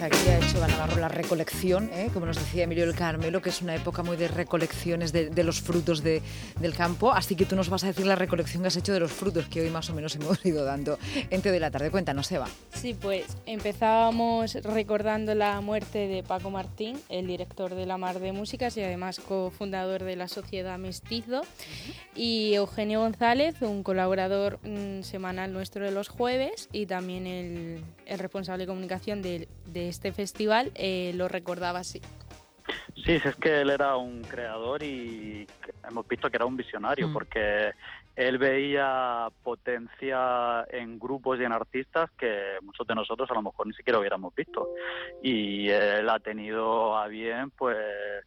[0.00, 2.10] aquí ha hecho Navarro la recolección, ¿eh?
[2.12, 5.60] como nos decía Emilio el Carmelo, que es una época muy de recolecciones de, los
[5.60, 6.22] frutos del
[6.76, 7.12] campo.
[7.12, 9.46] Así que tú nos vas a decir la recolección que has hecho de los frutos
[9.46, 10.98] que hoy más o menos hemos ido dando
[11.30, 11.90] entre de la tarde.
[11.90, 12.46] Cuéntanos, Eva.
[12.74, 18.32] Sí, pues empezábamos recordando la muerte de Paco Martín, el director de La Mar de
[18.32, 21.42] Músicas y además cofundador de la Sociedad Mestizo,
[22.14, 28.64] y Eugenio González, un colaborador mm, semanal nuestro de los jueves y también el, responsable
[28.64, 29.48] de comunicación de,
[29.86, 32.00] de este festival eh, lo recordaba así.
[32.96, 35.46] Sí, es que él era un creador y
[35.88, 37.12] hemos visto que era un visionario, mm.
[37.12, 37.70] porque
[38.16, 43.68] él veía potencia en grupos y en artistas que muchos de nosotros a lo mejor
[43.68, 44.70] ni siquiera hubiéramos visto.
[45.22, 47.76] Y él ha tenido a bien pues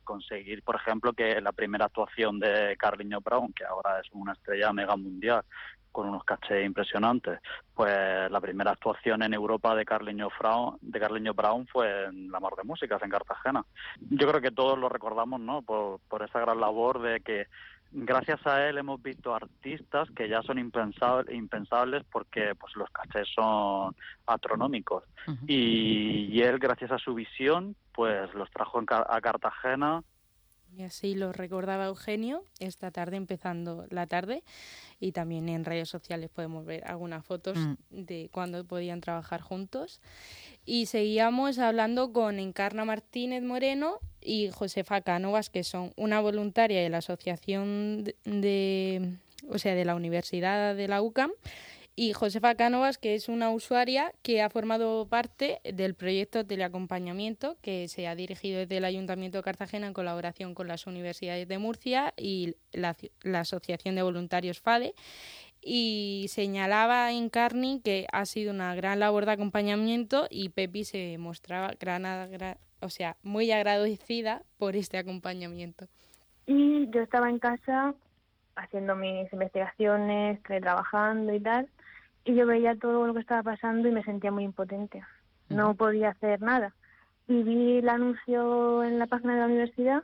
[0.06, 4.72] conseguir, por ejemplo, que la primera actuación de Carliño Brown, que ahora es una estrella
[4.72, 5.44] mega mundial,
[5.92, 7.40] con unos cachés impresionantes.
[7.74, 12.40] Pues la primera actuación en Europa de Carleño, Brown, de Carleño Brown fue en la
[12.40, 13.64] Mar de Músicas, en Cartagena.
[14.10, 15.62] Yo creo que todos lo recordamos, ¿no?
[15.62, 17.48] Por, por esa gran labor de que
[17.92, 23.28] gracias a él hemos visto artistas que ya son impensables, impensables porque pues los cachés
[23.34, 23.96] son
[24.28, 25.04] astronómicos.
[25.48, 30.04] y, y, él, gracias a su visión, pues los trajo a Cartagena
[30.80, 34.44] y así lo recordaba Eugenio esta tarde, empezando la tarde.
[35.02, 37.74] Y también en redes sociales podemos ver algunas fotos mm.
[37.90, 40.00] de cuando podían trabajar juntos.
[40.66, 46.88] Y seguíamos hablando con Encarna Martínez Moreno y Josefa Cánovas, que son una voluntaria de
[46.88, 49.18] la Asociación de,
[49.50, 51.32] o sea, de la Universidad de la UCAM
[51.96, 57.88] y Josefa Cánovas, que es una usuaria que ha formado parte del proyecto Teleacompañamiento, que
[57.90, 62.14] se ha dirigido desde el Ayuntamiento de Cartagena en colaboración con las universidades de Murcia
[62.16, 62.96] y la,
[63.34, 64.94] Asociación de Voluntarios FADE.
[65.62, 71.18] Y señalaba en Carni que ha sido una gran labor de acompañamiento y Pepi se
[71.18, 72.06] mostraba gran,
[72.80, 75.88] o sea, muy agradecida por este acompañamiento.
[76.48, 77.94] Y yo estaba en casa
[78.60, 81.70] haciendo mis investigaciones, trabajando y tal,
[82.26, 85.04] y yo veía todo lo que estaba pasando y me sentía muy impotente.
[85.50, 86.74] No podía hacer nada.
[87.28, 90.04] Y vi el anuncio en la página de la universidad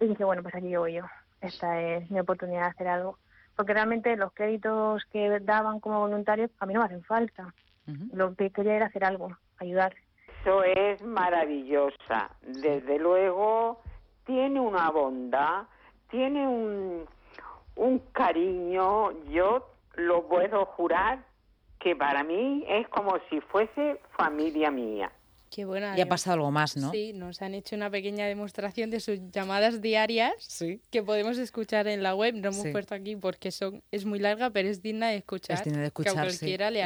[0.00, 1.04] y dije, bueno, pues aquí voy yo.
[1.40, 3.18] Esta es mi oportunidad de hacer algo.
[3.54, 7.54] Porque realmente los créditos que daban como voluntarios a mí no me hacen falta.
[8.12, 9.94] Lo que quería era hacer algo, ayudar.
[10.40, 12.30] Eso es maravillosa.
[12.42, 13.80] Desde luego,
[14.24, 15.64] tiene una bondad,
[16.10, 17.06] tiene un,
[17.76, 19.12] un cariño.
[19.30, 21.24] Yo lo puedo jurar
[21.78, 25.12] que para mí es como si fuese familia mía.
[25.50, 25.96] Qué buena.
[25.96, 26.90] Y ha pasado algo más, ¿no?
[26.90, 32.02] Sí, nos han hecho una pequeña demostración de sus llamadas diarias que podemos escuchar en
[32.02, 32.34] la web.
[32.34, 35.58] No hemos puesto aquí porque son es muy larga, pero es digna de escuchar.
[35.58, 36.28] Es digna de escuchar,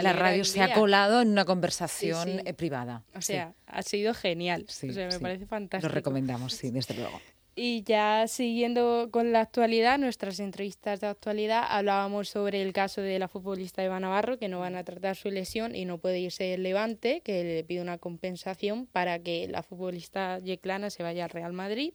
[0.02, 3.02] La radio se ha colado en una conversación eh, privada.
[3.16, 4.66] O sea, ha sido genial.
[4.68, 5.88] o sea, me parece fantástico.
[5.88, 7.20] Lo recomendamos, sí, desde luego.
[7.56, 13.18] Y ya siguiendo con la actualidad, nuestras entrevistas de actualidad, hablábamos sobre el caso de
[13.18, 16.44] la futbolista Eva Navarro, que no van a tratar su lesión y no puede irse
[16.44, 21.30] del Levante, que le pide una compensación para que la futbolista yeclana se vaya al
[21.30, 21.92] Real Madrid.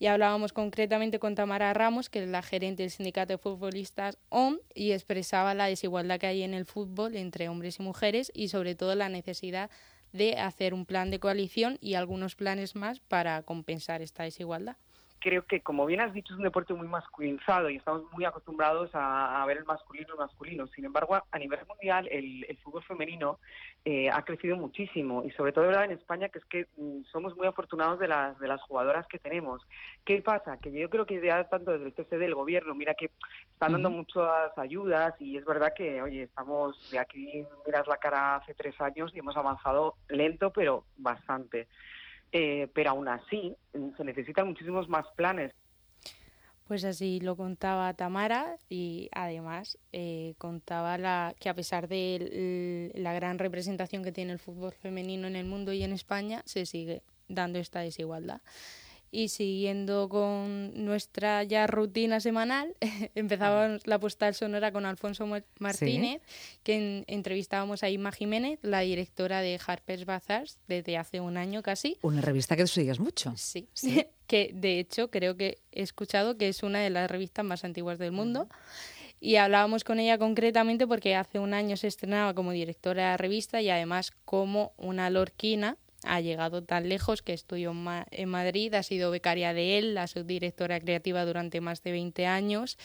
[0.00, 4.58] Y hablábamos concretamente con Tamara Ramos, que es la gerente del sindicato de futbolistas OM,
[4.74, 8.74] y expresaba la desigualdad que hay en el fútbol entre hombres y mujeres y sobre
[8.74, 9.95] todo la necesidad de
[10.38, 14.76] hacer un plan de coalición y algunos planes más para compensar esta desigualdad
[15.20, 18.90] creo que, como bien has dicho, es un deporte muy masculinizado y estamos muy acostumbrados
[18.94, 20.66] a, ver el masculino y masculino.
[20.68, 23.38] Sin embargo, a nivel mundial, el, fútbol femenino
[23.84, 27.46] eh, ha crecido muchísimo y sobre todo en España, que es que mm, somos muy
[27.46, 29.62] afortunados de las, de las jugadoras que tenemos.
[30.04, 30.58] ¿Qué pasa?
[30.58, 33.10] Que yo creo que ya tanto desde el TCD del gobierno, mira que
[33.52, 38.36] están dando muchas ayudas y es verdad que, oye, estamos de aquí, miras la cara
[38.36, 41.68] hace tres años y hemos avanzado lento, pero bastante.
[42.38, 45.54] Eh, pero aún así se necesitan muchísimos más planes.
[46.68, 53.14] Pues así lo contaba Tamara y además eh, contaba la, que a pesar de la
[53.14, 57.02] gran representación que tiene el fútbol femenino en el mundo y en España, se sigue
[57.26, 58.42] dando esta desigualdad.
[59.16, 62.76] Y siguiendo con nuestra ya rutina semanal,
[63.14, 65.26] empezábamos la postal sonora con Alfonso
[65.58, 66.20] Martínez,
[66.62, 71.96] que entrevistábamos a Ima Jiménez, la directora de Harper's Bazaar, desde hace un año casi.
[72.02, 73.32] Una revista que tú sigues mucho.
[73.38, 74.04] Sí, sí.
[74.26, 77.98] que de hecho creo que he escuchado que es una de las revistas más antiguas
[77.98, 78.50] del mundo.
[79.18, 83.16] Y hablábamos con ella concretamente porque hace un año se estrenaba como directora de la
[83.16, 87.74] revista y además como una lorquina ha llegado tan lejos, que estudió
[88.10, 92.78] en Madrid, ha sido becaria de él, la subdirectora creativa durante más de 20 años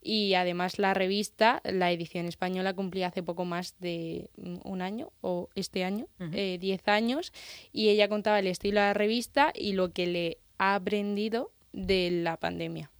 [0.00, 4.30] y además la revista, la edición española cumplía hace poco más de
[4.64, 6.32] un año o este año, 10
[6.62, 7.32] eh, años,
[7.72, 12.10] y ella contaba el estilo de la revista y lo que le ha aprendido de
[12.10, 12.90] la pandemia.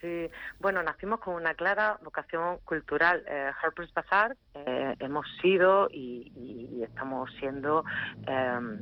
[0.00, 3.22] Sí, bueno, nacimos con una clara vocación cultural.
[3.28, 7.84] Eh, Harper's Bazaar eh, hemos sido y, estamos siendo
[8.26, 8.78] em,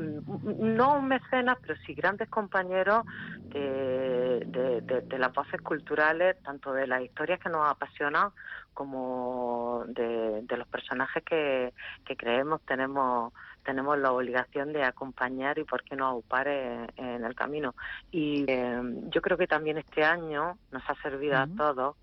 [0.00, 3.04] no mecenas, pero sí grandes compañeros
[3.48, 8.30] de, las voces culturales, tanto de las historias que nos apasionan
[8.72, 11.72] como de, los personajes que,
[12.04, 13.32] que creemos tenemos
[13.64, 17.74] tenemos la obligación de acompañar y por qué no aupar en, el camino.
[18.12, 21.96] Y eh, yo creo que también este año nos ha servido a todos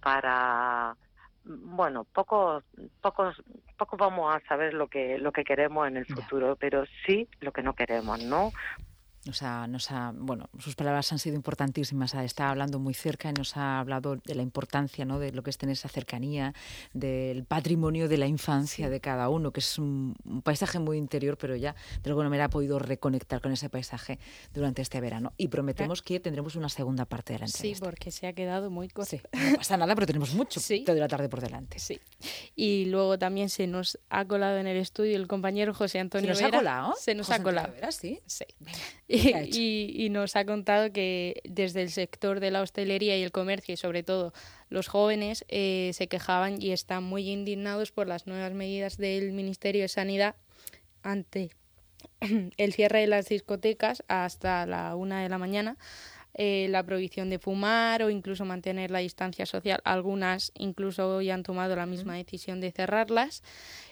[0.00, 0.94] para
[1.48, 2.64] bueno, pocos,
[3.00, 3.42] pocos,
[3.76, 7.52] pocos vamos a saber lo que, lo que queremos en el futuro, pero sí lo
[7.52, 8.52] que no queremos, ¿no?
[9.28, 12.14] Nos ha, nos ha, bueno, sus palabras han sido importantísimas.
[12.14, 15.18] Está hablando muy cerca y nos ha hablado de la importancia ¿no?
[15.18, 16.54] de lo que es tener esa cercanía,
[16.94, 21.56] del patrimonio de la infancia de cada uno, que es un, paisaje muy interior, pero
[21.56, 24.18] ya de alguna manera ha podido reconectar con ese paisaje
[24.54, 25.34] durante este verano.
[25.36, 27.78] Y prometemos que tendremos una segunda parte de la entrevista.
[27.80, 29.18] Sí, porque se ha quedado muy corto.
[29.34, 30.84] no pasa nada, pero tenemos mucho sí.
[30.84, 31.78] toda la tarde por delante.
[31.78, 32.00] Sí.
[32.56, 36.44] Y luego también se nos ha colado en el estudio el compañero José Antonio ¿Se
[36.44, 36.94] nos ha colado?
[36.98, 37.74] Se nos ha colado.
[37.90, 38.22] sí.
[38.24, 38.46] Sí.
[39.52, 43.76] y, nos ha contado que desde el sector de la hostelería y el comercio y
[43.76, 44.32] sobre todo
[44.68, 49.82] los jóvenes eh, se quejaban y están muy indignados por las nuevas medidas del Ministerio
[49.82, 50.34] de Sanidad
[51.02, 51.50] ante
[52.56, 55.76] el cierre de las discotecas hasta la una de la mañana.
[56.40, 59.80] Eh, la prohibición de fumar o incluso mantener la distancia social.
[59.82, 63.42] Algunas incluso hoy han tomado la misma decisión de cerrarlas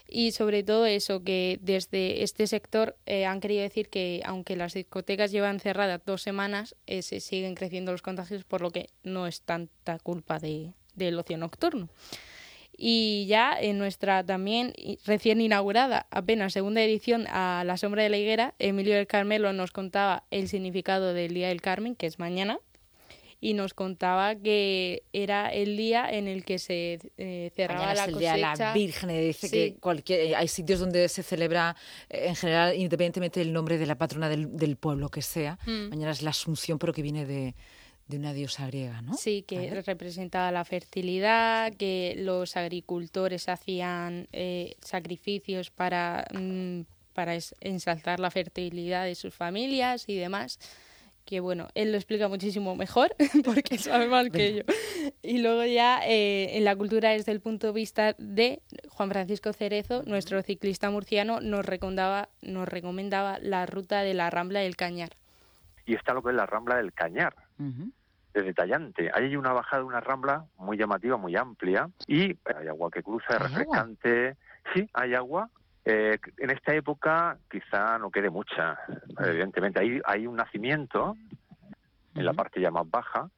[0.06, 4.74] y sobre todo eso, que desde este sector eh, han querido decir que aunque las
[4.74, 9.26] discotecas llevan cerradas dos semanas, eh, se siguen creciendo los contagios, por lo que no
[9.26, 11.88] es tanta culpa de, del ocio nocturno.
[12.76, 14.74] Y ya en nuestra también
[15.06, 19.72] recién inaugurada, apenas segunda edición a La Sombra de la Higuera, Emilio del Carmelo nos
[19.72, 22.58] contaba el significado del Día del Carmen, que es mañana,
[23.40, 28.18] y nos contaba que era el día en el que se eh, cerraba la el
[28.18, 29.08] Día de la Virgen.
[29.08, 31.76] Dice que cualquier, eh, hay sitios donde se celebra,
[32.10, 35.58] eh, en general, independientemente del nombre de la patrona del, del pueblo que sea.
[35.66, 35.90] Mm.
[35.90, 37.54] Mañana es la Asunción, pero que viene de,
[38.06, 39.14] de una diosa griega, ¿no?
[39.14, 44.28] Sí, que representaba la fertilidad, que los agricultores hacían
[44.80, 46.82] sacrificios para, mm,
[47.12, 50.58] para ensalzar la fertilidad de sus familias y demás
[51.26, 53.14] que bueno, él lo explica muchísimo mejor
[53.44, 54.62] porque sabe más que yo.
[55.22, 59.52] Y luego ya eh, en la cultura desde el punto de vista de Juan Francisco
[59.52, 65.10] Cerezo, nuestro ciclista murciano, nos recomendaba, nos recomendaba la ruta de la Rambla del Cañar.
[65.84, 67.34] Y está lo que es la Rambla del Cañar.
[67.58, 69.10] Es detallante.
[69.14, 73.34] Hay una bajada de una rambla muy llamativa, muy amplia, y hay agua que cruza,
[73.34, 74.36] es refrescante.
[74.74, 75.48] Sí, hay agua,
[75.88, 78.76] eh, en esta época quizá no quede mucha,
[79.20, 79.80] evidentemente.
[79.80, 81.16] Hay, hay un nacimiento
[82.16, 83.30] en la parte ya más baja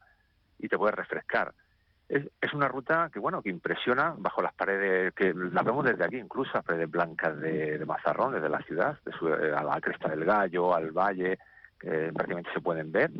[0.58, 1.52] y te puedes refrescar.
[2.08, 6.02] Es, es, una ruta que, bueno, que impresiona bajo las paredes, que la vemos desde
[6.02, 10.24] aquí, incluso las paredes blancas de, Mazarrón, desde la ciudad, de a la cresta del
[10.24, 11.38] gallo, al valle,
[11.78, 13.10] que prácticamente se pueden ver.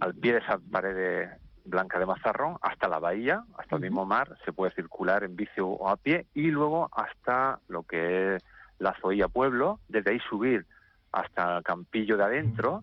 [0.00, 1.30] Al pie de esas paredes
[1.66, 5.60] Blanca de Mazarrón hasta la bahía, hasta el mismo mar, se puede circular en bici
[5.60, 8.44] o a pie y luego hasta lo que es
[8.78, 10.66] la Zoía Pueblo, desde ahí subir
[11.12, 12.82] hasta el Campillo de adentro.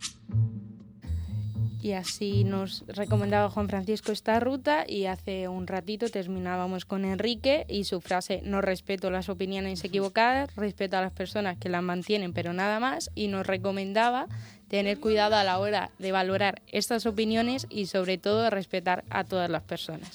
[1.81, 7.65] Y así nos recomendaba Juan Francisco esta ruta y hace un ratito terminábamos con Enrique
[7.67, 12.31] y su frase no respeto las opiniones equivocadas, respeto a las personas que las mantienen
[12.31, 14.27] pero nada más y nos recomendaba
[14.73, 19.47] tener cuidado a la hora de valorar estas opiniones y sobre todo respetar a todas
[19.47, 20.09] las personas.